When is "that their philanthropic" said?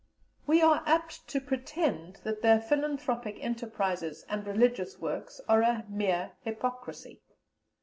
2.23-3.37